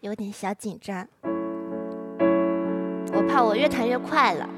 [0.00, 1.08] 有点小紧张，
[3.12, 4.48] 我怕我越弹越快了。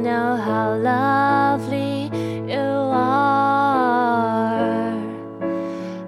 [0.00, 2.10] Know how lovely
[2.50, 3.52] you are.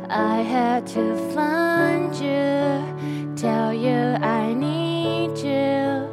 [0.09, 6.09] I had to find you, tell you I need you,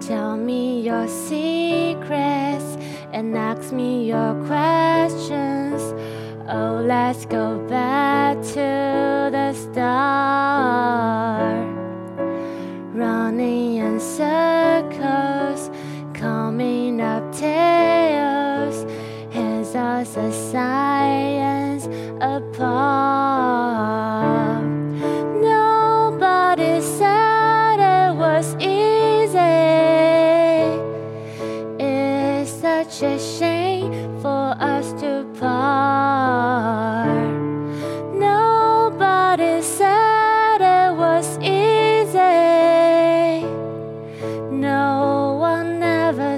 [0.00, 2.76] Tell me your secrets
[3.12, 5.94] and ask me your questions.
[6.48, 7.65] Oh, let's go
[12.96, 15.70] Running in circles,
[16.14, 18.90] coming up tails.
[19.34, 21.84] Hands us a science
[22.22, 23.35] apart.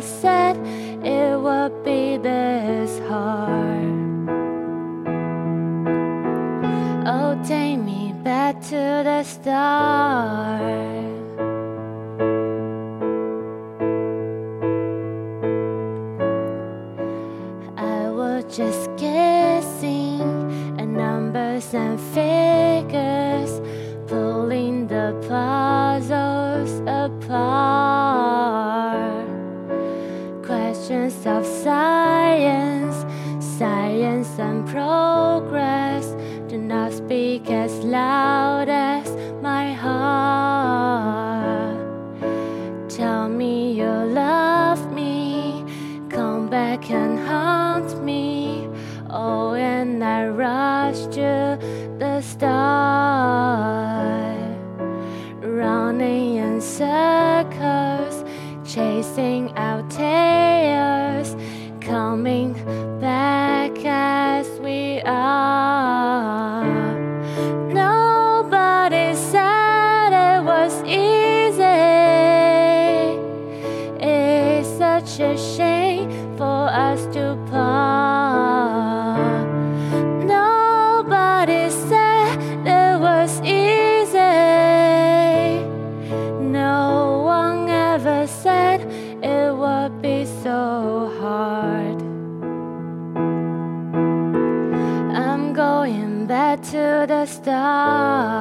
[0.01, 0.57] Said
[1.05, 3.49] it would be this hard.
[7.07, 10.61] Oh, take me back to the start.
[17.77, 20.21] I was just guessing
[20.79, 23.61] at numbers and figures,
[24.07, 25.17] pulling the
[30.91, 33.05] Of science,
[33.45, 36.17] science and progress
[36.49, 41.77] do not speak as loud as my heart.
[42.89, 45.63] Tell me you love me,
[46.09, 48.67] come back and haunt me.
[49.11, 51.59] Oh, and I rush to
[51.99, 52.49] the start,
[55.43, 58.25] running in circles,
[58.65, 60.48] chasing our tails,
[75.21, 79.47] a shame for us to part.
[80.25, 84.19] Nobody said it was easy.
[86.41, 88.83] No one ever said
[89.23, 92.01] it would be so hard.
[95.17, 98.39] I'm going back to the start.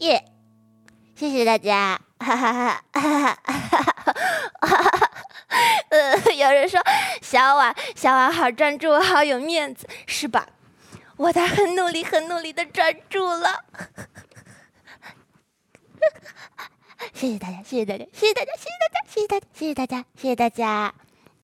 [0.00, 0.24] 耶
[1.14, 3.36] 谢谢大家，哈哈哈哈哈
[4.62, 5.10] 哈！
[5.90, 6.80] 呃，有人说
[7.20, 10.48] 小婉，小婉好专注，好有面子，是吧？
[11.18, 13.62] 我在很努力、很努力的专注了。
[17.12, 20.94] 谢谢大家，谢谢大家，谢谢大家，谢谢大家，谢谢大家，谢谢大家，谢谢大家。